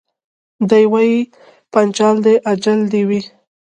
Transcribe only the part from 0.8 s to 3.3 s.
وايي پنچال دي اجل دي وي